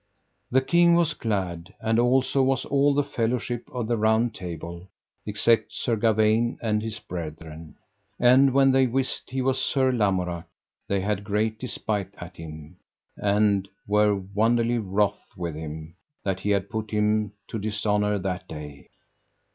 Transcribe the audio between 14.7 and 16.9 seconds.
wroth with him that he had put